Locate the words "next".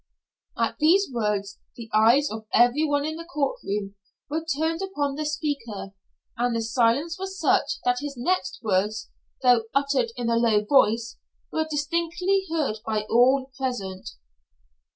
8.17-8.61